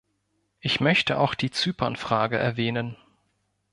[0.61, 2.97] Ich möchte auch die Zypern-Frage erwähnen.